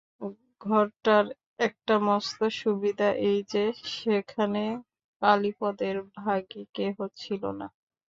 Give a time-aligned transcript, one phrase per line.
[0.61, 1.25] ঘরটার
[1.59, 3.63] একটা মস্ত সুবিধা এই যে,
[3.95, 4.63] সেখানে
[5.21, 7.67] কালীপদর ভাগী কেহ ছিল না।